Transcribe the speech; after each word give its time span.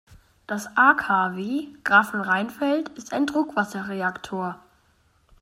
Das 0.47 0.65
AKW 0.77 1.75
Grafenrheinfeld 1.83 2.89
ist 2.97 3.13
ein 3.13 3.27
Druckwasserreaktor. 3.27 4.57